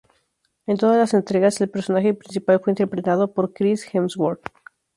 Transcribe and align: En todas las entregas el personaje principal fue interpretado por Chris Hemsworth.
En 0.65 0.77
todas 0.77 0.97
las 0.97 1.13
entregas 1.13 1.61
el 1.61 1.69
personaje 1.69 2.15
principal 2.15 2.59
fue 2.59 2.71
interpretado 2.71 3.35
por 3.35 3.53
Chris 3.53 3.87
Hemsworth. 3.93 4.41